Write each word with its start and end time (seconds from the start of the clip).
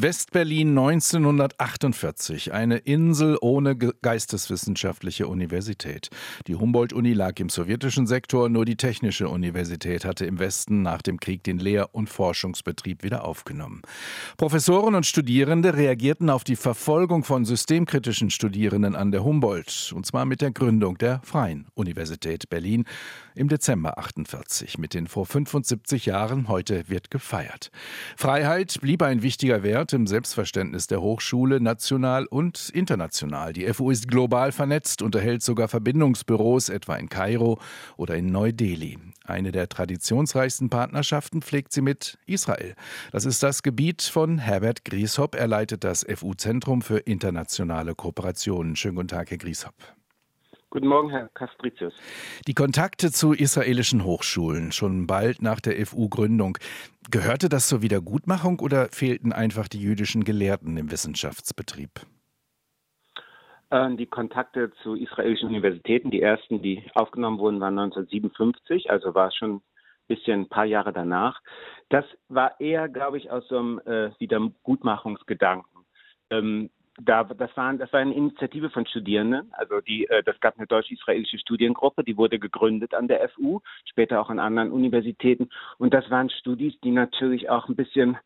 Westberlin 0.00 0.78
1948, 0.78 2.52
eine 2.52 2.76
Insel 2.76 3.36
ohne 3.40 3.76
geisteswissenschaftliche 3.76 5.26
Universität. 5.26 6.10
Die 6.46 6.54
Humboldt-Uni 6.54 7.14
lag 7.14 7.40
im 7.40 7.48
sowjetischen 7.48 8.06
Sektor, 8.06 8.48
nur 8.48 8.64
die 8.64 8.76
Technische 8.76 9.28
Universität 9.28 10.04
hatte 10.04 10.24
im 10.24 10.38
Westen 10.38 10.82
nach 10.82 11.02
dem 11.02 11.18
Krieg 11.18 11.42
den 11.42 11.58
Lehr- 11.58 11.96
und 11.96 12.08
Forschungsbetrieb 12.08 13.02
wieder 13.02 13.24
aufgenommen. 13.24 13.82
Professoren 14.36 14.94
und 14.94 15.04
Studierende 15.04 15.74
reagierten 15.74 16.30
auf 16.30 16.44
die 16.44 16.54
Verfolgung 16.54 17.24
von 17.24 17.44
systemkritischen 17.44 18.30
Studierenden 18.30 18.94
an 18.94 19.10
der 19.10 19.24
Humboldt, 19.24 19.92
und 19.96 20.06
zwar 20.06 20.26
mit 20.26 20.42
der 20.42 20.52
Gründung 20.52 20.96
der 20.98 21.20
Freien 21.24 21.66
Universität 21.74 22.48
Berlin 22.48 22.84
im 23.34 23.48
Dezember 23.48 23.98
48. 23.98 24.78
Mit 24.78 24.94
den 24.94 25.08
vor 25.08 25.26
75 25.26 26.06
Jahren, 26.06 26.46
heute 26.46 26.88
wird 26.88 27.10
gefeiert. 27.10 27.72
Freiheit 28.16 28.80
blieb 28.80 29.02
ein 29.02 29.22
wichtiger 29.22 29.64
Wert 29.64 29.87
im 29.92 30.06
Selbstverständnis 30.06 30.86
der 30.86 31.00
Hochschule, 31.00 31.60
national 31.60 32.26
und 32.26 32.70
international. 32.70 33.52
Die 33.52 33.72
FU 33.72 33.90
ist 33.90 34.08
global 34.08 34.52
vernetzt, 34.52 35.02
unterhält 35.02 35.42
sogar 35.42 35.68
Verbindungsbüros, 35.68 36.68
etwa 36.68 36.96
in 36.96 37.08
Kairo 37.08 37.58
oder 37.96 38.16
in 38.16 38.32
Neu-Delhi. 38.32 38.98
Eine 39.24 39.52
der 39.52 39.68
traditionsreichsten 39.68 40.70
Partnerschaften 40.70 41.42
pflegt 41.42 41.72
sie 41.72 41.82
mit 41.82 42.18
Israel. 42.26 42.74
Das 43.12 43.24
ist 43.24 43.42
das 43.42 43.62
Gebiet 43.62 44.02
von 44.02 44.38
Herbert 44.38 44.84
Grieshop. 44.84 45.34
Er 45.34 45.48
leitet 45.48 45.84
das 45.84 46.06
FU-Zentrum 46.08 46.82
für 46.82 46.98
internationale 46.98 47.94
Kooperationen. 47.94 48.76
Schönen 48.76 48.96
guten 48.96 49.08
Tag, 49.08 49.30
Herr 49.30 49.38
Grieshop. 49.38 49.97
Guten 50.78 50.90
Morgen, 50.90 51.10
Herr 51.10 51.28
Kastritius. 51.30 51.92
Die 52.46 52.54
Kontakte 52.54 53.10
zu 53.10 53.32
israelischen 53.32 54.04
Hochschulen, 54.04 54.70
schon 54.70 55.08
bald 55.08 55.42
nach 55.42 55.58
der 55.58 55.84
FU-Gründung. 55.84 56.56
Gehörte 57.10 57.48
das 57.48 57.66
zur 57.66 57.82
Wiedergutmachung 57.82 58.60
oder 58.60 58.86
fehlten 58.92 59.32
einfach 59.32 59.66
die 59.66 59.80
jüdischen 59.80 60.22
Gelehrten 60.22 60.76
im 60.76 60.92
Wissenschaftsbetrieb? 60.92 61.90
Ähm, 63.72 63.96
die 63.96 64.06
Kontakte 64.06 64.70
zu 64.84 64.94
israelischen 64.94 65.48
Universitäten, 65.48 66.12
die 66.12 66.22
ersten, 66.22 66.62
die 66.62 66.88
aufgenommen 66.94 67.40
wurden, 67.40 67.58
waren 67.58 67.76
1957, 67.76 68.88
also 68.88 69.16
war 69.16 69.32
schon 69.32 69.56
ein 69.56 69.62
bisschen 70.06 70.42
ein 70.42 70.48
paar 70.48 70.64
Jahre 70.64 70.92
danach. 70.92 71.40
Das 71.88 72.04
war 72.28 72.60
eher, 72.60 72.88
glaube 72.88 73.18
ich, 73.18 73.32
aus 73.32 73.48
so 73.48 73.58
einem 73.58 73.80
äh, 73.80 74.12
Wiedergutmachungsgedanken. 74.20 75.84
Ähm, 76.30 76.70
da, 77.00 77.24
das, 77.24 77.56
waren, 77.56 77.78
das 77.78 77.92
war 77.92 78.00
eine 78.00 78.14
Initiative 78.14 78.70
von 78.70 78.86
Studierenden. 78.86 79.52
Also 79.52 79.80
die, 79.80 80.06
äh, 80.08 80.22
das 80.22 80.38
gab 80.40 80.56
eine 80.58 80.66
deutsch-israelische 80.66 81.38
Studiengruppe, 81.38 82.04
die 82.04 82.16
wurde 82.16 82.38
gegründet 82.38 82.94
an 82.94 83.08
der 83.08 83.28
FU, 83.30 83.60
später 83.84 84.20
auch 84.20 84.30
an 84.30 84.38
anderen 84.38 84.72
Universitäten. 84.72 85.48
Und 85.78 85.94
das 85.94 86.10
waren 86.10 86.30
Studis, 86.30 86.78
die 86.82 86.90
natürlich 86.90 87.50
auch 87.50 87.68
ein 87.68 87.76
bisschen 87.76 88.18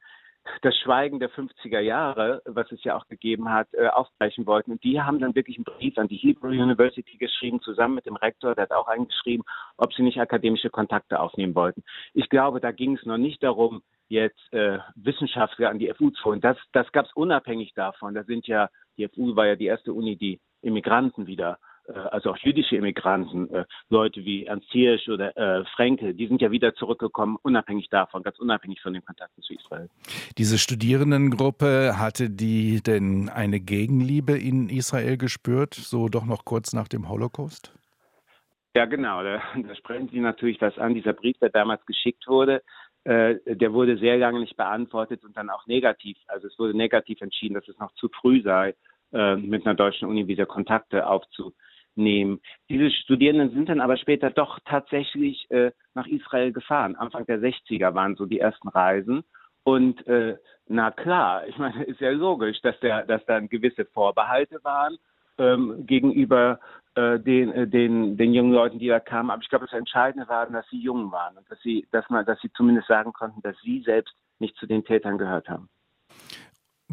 das 0.62 0.76
Schweigen 0.78 1.20
der 1.20 1.30
50er 1.30 1.80
Jahre, 1.80 2.42
was 2.46 2.70
es 2.72 2.82
ja 2.82 2.96
auch 2.96 3.06
gegeben 3.06 3.50
hat, 3.50 3.68
äh, 3.74 3.86
aufbrechen 3.86 4.46
wollten. 4.46 4.72
Und 4.72 4.82
die 4.82 5.00
haben 5.00 5.20
dann 5.20 5.34
wirklich 5.34 5.56
einen 5.56 5.64
Brief 5.64 5.96
an 5.98 6.08
die 6.08 6.16
Hebrew 6.16 6.48
University 6.48 7.16
geschrieben, 7.16 7.60
zusammen 7.60 7.94
mit 7.94 8.06
dem 8.06 8.16
Rektor, 8.16 8.54
der 8.54 8.64
hat 8.64 8.72
auch 8.72 8.88
eingeschrieben, 8.88 9.44
ob 9.76 9.92
sie 9.94 10.02
nicht 10.02 10.20
akademische 10.20 10.70
Kontakte 10.70 11.20
aufnehmen 11.20 11.54
wollten. 11.54 11.84
Ich 12.12 12.28
glaube, 12.28 12.60
da 12.60 12.72
ging 12.72 12.96
es 12.96 13.06
noch 13.06 13.18
nicht 13.18 13.42
darum, 13.42 13.82
jetzt 14.12 14.52
äh, 14.52 14.78
Wissenschaftler 14.94 15.70
an 15.70 15.78
die 15.78 15.92
FU 15.96 16.10
zu 16.10 16.24
holen. 16.24 16.41
Das, 16.41 16.56
das 16.72 16.91
gab 16.92 17.06
es 17.06 17.12
unabhängig 17.14 17.72
davon. 17.74 18.14
Da 18.14 18.24
sind 18.24 18.46
ja, 18.46 18.68
die 18.96 19.08
FU 19.08 19.34
war 19.34 19.46
ja 19.46 19.56
die 19.56 19.66
erste 19.66 19.92
Uni, 19.92 20.16
die 20.16 20.41
Immigranten 20.60 21.27
wieder 21.27 21.58
äh, 21.88 21.92
also 21.92 22.30
auch 22.30 22.38
jüdische 22.38 22.77
Immigranten, 22.77 23.52
äh, 23.52 23.64
Leute 23.88 24.24
wie 24.24 24.44
Ernst 24.44 24.70
Hirsch 24.70 25.08
oder 25.08 25.36
äh, 25.36 25.64
Frenkel, 25.74 26.14
die 26.14 26.28
sind 26.28 26.40
ja 26.40 26.50
wieder 26.50 26.74
zurückgekommen, 26.74 27.38
unabhängig 27.42 27.88
davon, 27.90 28.22
ganz 28.22 28.38
unabhängig 28.38 28.80
von 28.80 28.92
den 28.92 29.05
Kontakten 29.05 29.42
zu 29.42 29.55
Israel. 29.55 29.88
Diese 30.38 30.58
Studierendengruppe, 30.58 31.94
hatte 31.98 32.30
die 32.30 32.83
denn 32.83 33.28
eine 33.28 33.60
Gegenliebe 33.60 34.38
in 34.38 34.68
Israel 34.68 35.16
gespürt, 35.16 35.74
so 35.74 36.08
doch 36.08 36.24
noch 36.24 36.44
kurz 36.44 36.72
nach 36.72 36.88
dem 36.88 37.08
Holocaust? 37.08 37.72
Ja, 38.74 38.86
genau. 38.86 39.22
Da, 39.22 39.42
da 39.55 39.74
sprechen 39.74 40.08
Sie 40.08 40.20
natürlich 40.20 40.61
was 40.61 40.79
an. 40.79 40.94
Dieser 40.94 41.12
Brief, 41.12 41.36
der 41.39 41.50
damals 41.50 41.84
geschickt 41.86 42.27
wurde, 42.27 42.62
äh, 43.05 43.36
der 43.46 43.73
wurde 43.73 43.98
sehr 43.98 44.17
lange 44.17 44.40
nicht 44.40 44.57
beantwortet 44.57 45.24
und 45.24 45.36
dann 45.36 45.51
auch 45.51 45.67
negativ. 45.67 46.17
Also 46.27 46.46
es 46.46 46.58
wurde 46.58 46.77
negativ 46.77 47.20
entschieden, 47.20 47.55
dass 47.55 47.68
es 47.68 47.79
noch 47.79 47.92
zu 47.95 48.08
früh 48.08 48.42
sei, 48.42 48.74
äh, 49.13 49.36
mit 49.36 49.67
einer 49.67 49.74
deutschen 49.74 50.08
Uni 50.08 50.27
wieder 50.27 50.46
Kontakte 50.46 51.07
aufzunehmen 51.07 51.57
nehmen. 51.96 52.41
Diese 52.68 52.91
Studierenden 52.91 53.51
sind 53.51 53.68
dann 53.68 53.80
aber 53.80 53.96
später 53.96 54.30
doch 54.30 54.58
tatsächlich 54.64 55.51
äh, 55.51 55.73
nach 55.95 56.07
Israel 56.07 56.52
gefahren. 56.52 56.96
Anfang 56.96 57.27
der 57.27 57.41
60er 57.41 57.95
waren 57.95 58.17
so 58.17 58.27
die 58.27 58.41
ersten 58.41 58.68
Reisen. 58.68 59.24
Und 59.64 60.07
äh, 60.07 60.36
na 60.67 60.91
klar, 60.91 61.46
ich 61.46 61.57
meine, 61.58 61.85
ist 61.85 62.01
ja 62.01 62.11
logisch, 62.11 62.61
dass, 62.62 62.79
der, 62.80 63.05
dass 63.05 63.24
da 63.27 63.41
gewisse 63.41 63.85
Vorbehalte 63.85 64.58
waren 64.62 64.96
ähm, 65.39 65.86
gegenüber 65.86 66.58
den, 66.97 67.53
äh, 67.53 67.67
den, 67.67 68.17
den 68.17 68.35
jungen 68.35 68.53
Leuten, 68.53 68.79
die 68.79 68.89
da 68.89 69.01
kamen. 69.01 69.30
Aber 69.30 69.42
ich 69.42 69.48
glaube, 69.48 69.67
das 69.67 69.79
Entscheidende 69.79 70.29
war, 70.29 70.47
dass 70.47 70.69
sie 70.70 70.80
jung 70.80 71.11
waren 71.13 71.36
und 71.36 71.51
dass 71.51 71.61
sie, 71.63 71.86
dass 71.91 72.08
man, 72.11 72.25
dass 72.27 72.41
sie 72.41 72.53
zumindest 72.53 72.89
sagen 72.89 73.13
konnten, 73.13 73.41
dass 73.42 73.57
sie 73.63 73.83
selbst 73.83 74.14
nicht 74.39 74.57
zu 74.57 74.67
den 74.67 74.85
Tätern 74.85 75.19
gehört 75.19 75.48
haben. 75.48 75.69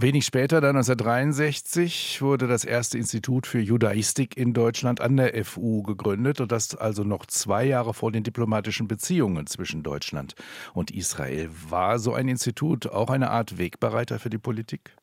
Wenig 0.01 0.25
später, 0.25 0.61
dann 0.61 0.77
1963, 0.77 2.21
wurde 2.21 2.47
das 2.47 2.63
erste 2.63 2.97
Institut 2.97 3.45
für 3.45 3.59
Judaistik 3.59 4.37
in 4.37 4.53
Deutschland 4.53 5.01
an 5.01 5.17
der 5.17 5.43
FU 5.43 5.83
gegründet 5.83 6.39
und 6.39 6.53
das 6.53 6.73
also 6.73 7.03
noch 7.03 7.25
zwei 7.25 7.65
Jahre 7.65 7.93
vor 7.93 8.09
den 8.13 8.23
diplomatischen 8.23 8.87
Beziehungen 8.87 9.45
zwischen 9.45 9.83
Deutschland 9.83 10.35
und 10.73 10.89
Israel. 10.91 11.49
War 11.67 11.99
so 11.99 12.13
ein 12.13 12.29
Institut 12.29 12.87
auch 12.87 13.09
eine 13.09 13.29
Art 13.29 13.57
Wegbereiter 13.57 14.19
für 14.19 14.29
die 14.29 14.37
Politik? 14.37 14.95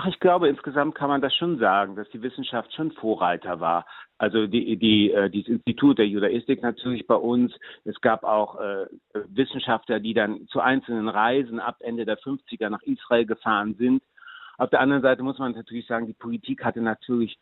Ach, 0.00 0.06
ich 0.06 0.20
glaube, 0.20 0.48
insgesamt 0.48 0.94
kann 0.94 1.08
man 1.08 1.20
das 1.20 1.34
schon 1.34 1.58
sagen, 1.58 1.96
dass 1.96 2.08
die 2.10 2.22
Wissenschaft 2.22 2.72
schon 2.72 2.92
Vorreiter 2.92 3.58
war. 3.58 3.84
Also 4.16 4.46
die, 4.46 4.76
die, 4.76 5.10
äh, 5.10 5.28
dieses 5.28 5.48
Institut 5.48 5.98
der 5.98 6.06
Judaistik 6.06 6.62
natürlich 6.62 7.04
bei 7.08 7.16
uns. 7.16 7.52
Es 7.84 8.00
gab 8.00 8.22
auch 8.22 8.60
äh, 8.60 8.86
Wissenschaftler, 9.26 9.98
die 9.98 10.14
dann 10.14 10.46
zu 10.52 10.60
einzelnen 10.60 11.08
Reisen 11.08 11.58
ab 11.58 11.78
Ende 11.80 12.04
der 12.04 12.16
50er 12.16 12.68
nach 12.70 12.82
Israel 12.82 13.26
gefahren 13.26 13.74
sind. 13.74 14.04
Auf 14.56 14.70
der 14.70 14.78
anderen 14.82 15.02
Seite 15.02 15.24
muss 15.24 15.40
man 15.40 15.50
natürlich 15.50 15.88
sagen, 15.88 16.06
die 16.06 16.12
Politik 16.12 16.64
hatte 16.64 16.80
natürlich 16.80 17.36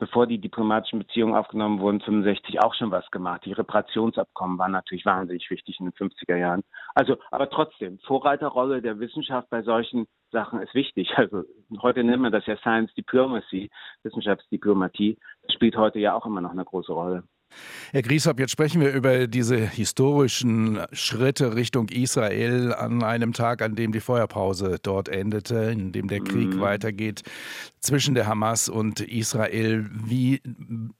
bevor 0.00 0.26
die 0.26 0.38
diplomatischen 0.40 0.98
Beziehungen 0.98 1.34
aufgenommen 1.34 1.78
wurden, 1.78 2.00
65 2.00 2.60
auch 2.60 2.74
schon 2.74 2.90
was 2.90 3.08
gemacht. 3.10 3.42
Die 3.44 3.52
Reparationsabkommen 3.52 4.58
waren 4.58 4.72
natürlich 4.72 5.04
wahnsinnig 5.04 5.48
wichtig 5.50 5.78
in 5.78 5.86
den 5.86 5.92
50er 5.92 6.36
Jahren. 6.36 6.64
Also, 6.94 7.18
aber 7.30 7.50
trotzdem, 7.50 7.98
Vorreiterrolle 8.00 8.82
der 8.82 8.98
Wissenschaft 8.98 9.50
bei 9.50 9.62
solchen 9.62 10.08
Sachen 10.32 10.60
ist 10.60 10.74
wichtig. 10.74 11.12
Also, 11.20 11.44
heute 11.80 12.04
nennt 12.04 12.22
man 12.22 12.32
das 12.32 12.46
ja 12.46 12.56
Science 12.58 12.92
Diplomacy, 12.94 13.70
Wissenschaftsdiplomatie. 14.02 15.16
Das 15.42 15.54
spielt 15.54 15.76
heute 15.76 15.98
ja 15.98 16.14
auch 16.14 16.26
immer 16.26 16.40
noch 16.40 16.52
eine 16.52 16.64
große 16.64 16.92
Rolle. 16.92 17.24
Herr 17.92 18.02
Grieshop, 18.02 18.38
jetzt 18.38 18.52
sprechen 18.52 18.80
wir 18.80 18.92
über 18.92 19.26
diese 19.26 19.56
historischen 19.56 20.78
Schritte 20.92 21.56
Richtung 21.56 21.88
Israel 21.88 22.72
an 22.72 23.02
einem 23.02 23.32
Tag, 23.32 23.62
an 23.62 23.74
dem 23.74 23.90
die 23.92 24.00
Feuerpause 24.00 24.78
dort 24.80 25.08
endete, 25.08 25.56
in 25.72 25.90
dem 25.90 26.06
der 26.06 26.20
Krieg 26.20 26.54
mhm. 26.54 26.60
weitergeht 26.60 27.22
zwischen 27.80 28.14
der 28.14 28.26
Hamas 28.26 28.68
und 28.68 29.00
Israel. 29.00 29.90
Wie 29.92 30.40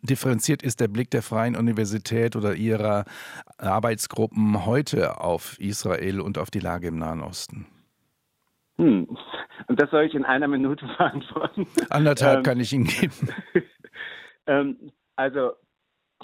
differenziert 0.03 0.63
ist 0.63 0.81
der 0.81 0.89
Blick 0.89 1.11
der 1.11 1.23
Freien 1.23 1.55
Universität 1.55 2.35
oder 2.35 2.55
ihrer 2.57 3.05
Arbeitsgruppen 3.59 4.67
heute 4.67 5.21
auf 5.21 5.59
Israel 5.61 6.21
und 6.21 6.39
auf 6.39 6.51
die 6.51 6.61
Lage 6.61 6.89
im 6.89 6.99
Nahen 6.99 7.21
Osten? 7.21 7.67
Hm. 8.79 9.07
Und 9.71 9.81
das 9.81 9.89
soll 9.91 10.03
ich 10.03 10.15
in 10.15 10.25
einer 10.25 10.49
Minute 10.49 10.85
beantworten. 10.99 11.65
Anderthalb 11.91 12.39
ähm, 12.39 12.43
kann 12.43 12.59
ich 12.59 12.73
Ihnen 12.73 12.87
geben. 12.87 13.29
ähm, 14.47 14.93
also 15.15 15.53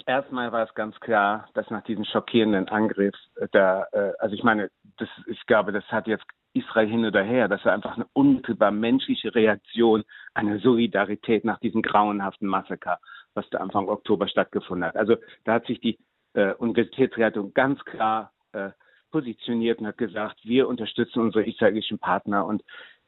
Erstmal 0.05 0.51
war 0.51 0.63
es 0.63 0.73
ganz 0.75 0.97
klar, 0.99 1.49
dass 1.55 1.69
nach 1.71 1.83
diesem 1.83 2.05
schockierenden 2.05 2.67
Angriff 2.67 3.15
äh, 3.35 3.47
da, 3.51 3.87
äh, 3.93 4.11
also 4.19 4.35
ich 4.35 4.43
meine, 4.43 4.69
das, 4.97 5.09
ich 5.25 5.43
glaube, 5.47 5.71
das 5.71 5.83
hat 5.85 6.05
jetzt 6.05 6.23
Israel 6.53 6.87
hin 6.87 7.03
oder 7.03 7.23
her, 7.23 7.47
das 7.47 7.65
war 7.65 7.73
einfach 7.73 7.95
eine 7.95 8.05
unmittelbar 8.13 8.71
menschliche 8.71 9.33
Reaktion, 9.33 10.03
eine 10.35 10.59
Solidarität 10.59 11.45
nach 11.45 11.59
diesem 11.59 11.81
grauenhaften 11.81 12.47
Massaker, 12.47 12.99
was 13.33 13.49
da 13.49 13.57
Anfang 13.57 13.89
Oktober 13.89 14.27
stattgefunden 14.27 14.87
hat. 14.87 14.95
Also 14.95 15.15
da 15.45 15.53
hat 15.53 15.65
sich 15.65 15.79
die 15.79 15.97
äh, 16.33 16.53
Universitätsrettung 16.53 17.53
ganz 17.55 17.83
klar 17.83 18.33
äh, 18.51 18.69
positioniert 19.11 19.79
und 19.79 19.87
hat 19.87 19.97
gesagt, 19.97 20.37
wir 20.43 20.67
unterstützen 20.67 21.21
unsere 21.21 21.43
israelischen 21.45 21.97
Partner 21.97 22.45
und 22.45 22.63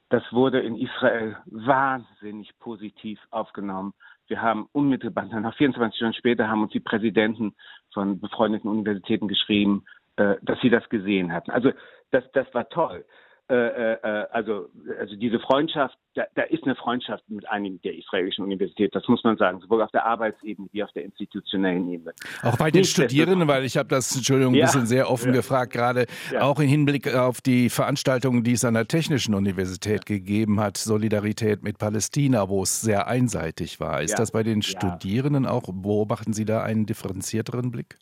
das 0.09 0.23
wurde 0.31 0.59
in 0.59 0.75
Israel 0.75 1.37
wahnsinnig 1.45 2.57
positiv 2.59 3.19
aufgenommen. 3.29 3.93
Wir 4.27 4.41
haben 4.41 4.67
unmittelbar, 4.71 5.25
nach 5.25 5.55
24 5.55 5.95
Stunden 5.97 6.13
später 6.13 6.47
haben 6.47 6.63
uns 6.63 6.71
die 6.71 6.79
Präsidenten 6.79 7.55
von 7.93 8.19
befreundeten 8.19 8.69
Universitäten 8.69 9.27
geschrieben, 9.27 9.85
äh, 10.17 10.35
dass 10.41 10.59
sie 10.61 10.69
das 10.69 10.87
gesehen 10.89 11.31
hatten. 11.31 11.51
Also 11.51 11.71
das, 12.11 12.23
das 12.33 12.51
war 12.53 12.69
toll. 12.69 13.05
Äh, 13.49 13.93
äh, 13.93 14.27
also, 14.31 14.69
also 14.99 15.15
diese 15.15 15.39
Freundschaft, 15.39 15.97
da, 16.13 16.25
da, 16.35 16.43
ist 16.43 16.63
eine 16.65 16.75
Freundschaft 16.75 17.23
mit 17.29 17.49
einigen 17.49 17.81
der 17.81 17.97
israelischen 17.97 18.43
Universität, 18.43 18.93
das 18.93 19.07
muss 19.07 19.23
man 19.23 19.37
sagen, 19.37 19.59
sowohl 19.59 19.81
auf 19.81 19.89
der 19.89 20.05
Arbeitsebene 20.05 20.67
wie 20.71 20.83
auf 20.83 20.91
der 20.91 21.03
institutionellen 21.05 21.91
Ebene. 21.91 22.13
Auch 22.43 22.57
bei 22.57 22.69
den 22.69 22.81
Nicht 22.81 22.91
Studierenden, 22.91 23.47
weil 23.47 23.65
ich 23.65 23.75
habe 23.75 23.89
das, 23.89 24.15
Entschuldigung, 24.15 24.53
ein 24.53 24.57
ja, 24.57 24.65
bisschen 24.65 24.85
sehr 24.85 25.09
offen 25.09 25.29
ja. 25.29 25.37
gefragt, 25.37 25.73
gerade 25.73 26.05
ja. 26.31 26.41
auch 26.41 26.59
im 26.59 26.67
Hinblick 26.67 27.13
auf 27.15 27.41
die 27.41 27.69
Veranstaltungen, 27.69 28.43
die 28.43 28.53
es 28.53 28.63
an 28.63 28.75
der 28.75 28.87
Technischen 28.87 29.33
Universität 29.33 30.05
gegeben 30.05 30.59
hat, 30.59 30.77
Solidarität 30.77 31.63
mit 31.63 31.79
Palästina, 31.79 32.49
wo 32.49 32.61
es 32.61 32.81
sehr 32.81 33.07
einseitig 33.07 33.79
war. 33.79 34.03
Ist 34.03 34.19
das 34.19 34.31
bei 34.31 34.43
den 34.43 34.61
Studierenden 34.61 35.47
auch, 35.47 35.63
beobachten 35.73 36.33
Sie 36.33 36.45
da 36.45 36.61
einen 36.61 36.85
differenzierteren 36.85 37.71
Blick? 37.71 37.97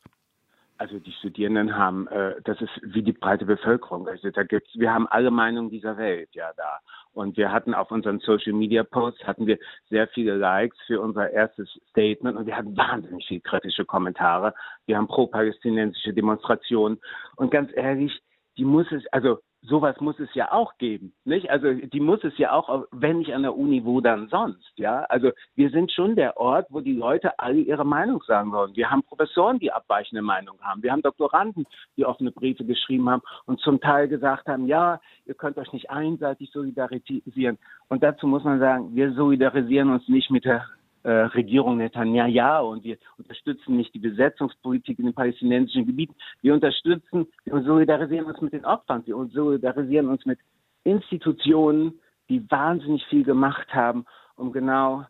Also 0.77 0.99
die 0.99 1.11
Studierenden 1.11 1.75
haben, 1.75 2.07
äh, 2.07 2.35
das 2.43 2.61
ist 2.61 2.71
wie 2.83 3.01
die 3.01 3.13
breite 3.13 3.45
Bevölkerung. 3.45 4.07
Also 4.07 4.29
da 4.29 4.43
gibt's, 4.43 4.69
wir 4.75 4.93
haben 4.93 5.07
alle 5.07 5.31
Meinungen 5.31 5.69
dieser 5.69 5.97
Welt 5.97 6.29
ja 6.33 6.51
da. 6.55 6.79
Und 7.13 7.35
wir 7.35 7.51
hatten 7.51 7.73
auf 7.73 7.89
unseren 7.89 8.19
Social 8.19 8.53
Media 8.53 8.83
Posts 8.83 9.23
hatten 9.23 9.47
wir 9.47 9.57
sehr 9.89 10.07
viele 10.09 10.35
Likes 10.35 10.77
für 10.85 11.01
unser 11.01 11.31
erstes 11.31 11.67
Statement 11.89 12.37
und 12.37 12.45
wir 12.45 12.55
hatten 12.55 12.77
wahnsinnig 12.77 13.25
viele 13.27 13.41
kritische 13.41 13.85
Kommentare. 13.85 14.53
Wir 14.85 14.97
haben 14.97 15.07
pro-palästinensische 15.07 16.13
Demonstrationen 16.13 16.99
und 17.35 17.49
ganz 17.49 17.71
ehrlich, 17.73 18.21
die 18.57 18.65
muss 18.65 18.91
es, 18.91 19.05
also 19.07 19.39
sowas 19.61 19.99
muss 19.99 20.19
es 20.19 20.33
ja 20.33 20.51
auch 20.51 20.77
geben, 20.77 21.13
nicht? 21.25 21.49
Also 21.49 21.73
die 21.73 21.99
muss 21.99 22.23
es 22.23 22.37
ja 22.37 22.51
auch, 22.51 22.85
wenn 22.91 23.19
nicht 23.19 23.33
an 23.33 23.41
der 23.41 23.57
Uni, 23.57 23.83
wo 23.83 24.01
dann 24.01 24.27
sonst, 24.29 24.71
ja? 24.75 25.01
Also 25.05 25.31
wir 25.55 25.69
sind 25.69 25.91
schon 25.91 26.15
der 26.15 26.37
Ort, 26.37 26.67
wo 26.69 26.79
die 26.79 26.93
Leute 26.93 27.37
alle 27.39 27.59
ihre 27.59 27.85
Meinung 27.85 28.21
sagen 28.25 28.51
wollen. 28.51 28.75
Wir 28.75 28.89
haben 28.89 29.03
Professoren, 29.03 29.59
die 29.59 29.71
abweichende 29.71 30.21
Meinung 30.21 30.57
haben. 30.61 30.83
Wir 30.83 30.91
haben 30.91 31.01
Doktoranden, 31.01 31.65
die 31.95 32.05
offene 32.05 32.31
Briefe 32.31 32.65
geschrieben 32.65 33.09
haben 33.09 33.21
und 33.45 33.59
zum 33.59 33.79
Teil 33.79 34.07
gesagt 34.07 34.47
haben, 34.47 34.67
ja, 34.67 34.99
ihr 35.25 35.35
könnt 35.35 35.57
euch 35.57 35.73
nicht 35.73 35.89
einseitig 35.89 36.51
solidarisieren. 36.51 37.57
Und 37.89 38.03
dazu 38.03 38.27
muss 38.27 38.43
man 38.43 38.59
sagen, 38.59 38.95
wir 38.95 39.13
solidarisieren 39.13 39.91
uns 39.91 40.07
nicht 40.07 40.29
mit 40.29 40.45
der 40.45 40.65
äh, 41.07 41.27
Regierung 41.27 41.77
Netanyahu 41.77 42.69
und 42.69 42.83
wir 42.83 42.97
unterstützen 43.17 43.77
nicht 43.77 43.93
die 43.93 43.99
Besetzungspolitik 43.99 44.99
in 44.99 45.05
den 45.05 45.13
palästinensischen 45.13 45.85
Gebieten. 45.85 46.13
Wir 46.41 46.53
unterstützen, 46.53 47.27
wir 47.45 47.61
solidarisieren 47.61 48.25
uns 48.25 48.41
mit 48.41 48.51
den 48.51 48.65
Opfern, 48.65 49.03
wir 49.05 49.15
solidarisieren 49.31 50.09
uns 50.09 50.25
mit 50.25 50.37
Institutionen, 50.83 51.97
die 52.27 52.43
wahnsinnig 52.51 53.05
viel 53.05 53.23
gemacht 53.23 53.73
haben, 53.73 54.05
um 54.35 54.51
genau, 54.51 55.05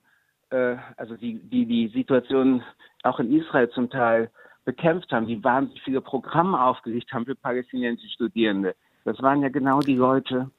äh, 0.51 0.75
also 0.97 1.15
die, 1.17 1.39
die 1.39 1.65
die 1.65 1.87
Situation 1.87 2.61
auch 3.01 3.19
in 3.19 3.35
Israel 3.35 3.67
zum 3.71 3.89
Teil 3.89 4.29
bekämpft 4.65 5.11
haben, 5.11 5.25
die 5.25 5.43
wahnsinnig 5.43 5.81
viele 5.81 6.01
Programme 6.01 6.61
aufgelegt 6.61 7.11
haben 7.11 7.25
für 7.25 7.33
palästinensische 7.33 8.13
Studierende. 8.13 8.75
Das 9.03 9.19
waren 9.23 9.41
ja 9.41 9.49
genau 9.49 9.79
die 9.79 9.95
Leute, 9.95 10.51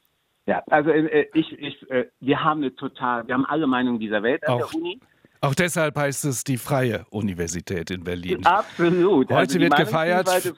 ja, 0.47 0.65
also 0.69 0.91
äh, 0.91 1.29
ich, 1.35 1.53
ich, 1.53 1.91
äh, 1.91 2.09
wir 2.19 2.43
haben 2.43 2.63
eine 2.63 2.75
total, 2.75 3.29
wir 3.29 3.35
haben 3.35 3.45
alle 3.45 3.69
Meinungen 3.69 4.01
dieser 4.01 4.25
Welt 4.25 4.45
an 4.49 4.55
auch, 4.55 4.71
der 4.71 4.81
Uni. 4.81 4.99
Auch 5.41 5.55
deshalb 5.55 5.97
heißt 5.97 6.25
es 6.25 6.45
die 6.45 6.57
Freie 6.57 7.05
Universität 7.11 7.91
in 7.91 8.05
Berlin. 8.05 8.45
Absolut. 8.45 9.29
Heute 9.31 9.39
also 9.39 9.61
wird 9.61 9.77
gefeiert. 9.77 10.29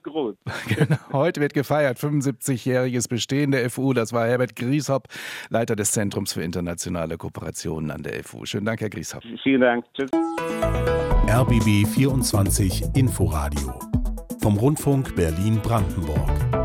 Genau, 0.68 0.96
heute 1.12 1.40
wird 1.40 1.54
gefeiert. 1.54 1.98
75-jähriges 1.98 3.08
Bestehen 3.08 3.50
der 3.50 3.68
FU. 3.70 3.92
Das 3.92 4.12
war 4.12 4.26
Herbert 4.26 4.56
Grieshop, 4.56 5.08
Leiter 5.48 5.76
des 5.76 5.92
Zentrums 5.92 6.32
für 6.32 6.42
internationale 6.42 7.16
Kooperationen 7.16 7.90
an 7.90 8.02
der 8.02 8.24
FU. 8.24 8.44
Schönen 8.44 8.66
Dank, 8.66 8.80
Herr 8.80 8.90
Grieshop. 8.90 9.22
Vielen 9.42 9.60
Dank. 9.60 9.84
Tschüss. 9.94 10.10
RBB 11.28 11.86
24 11.86 12.84
Inforadio 12.94 13.78
vom 14.40 14.56
Rundfunk 14.56 15.14
Berlin-Brandenburg. 15.14 16.59